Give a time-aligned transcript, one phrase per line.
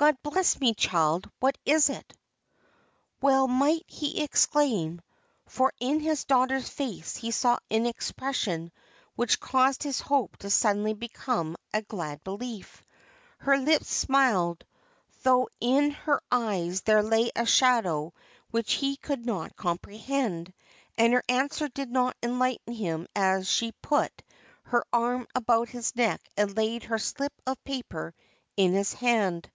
[0.00, 1.30] God bless me, child!
[1.40, 2.16] what is it?"
[3.20, 5.02] Well might he exclaim,
[5.46, 8.72] for in his daughter's face he saw an expression
[9.14, 12.82] which caused his hope to suddenly become a glad belief.
[13.40, 14.64] Her lips smiled,
[15.22, 18.14] though in her eyes there lay a shadow
[18.50, 20.54] which he could not comprehend,
[20.96, 24.22] and her answer did not enlighten him as she put
[24.62, 28.14] her arm about his neck and laid her slip of paper
[28.56, 29.50] in his hand.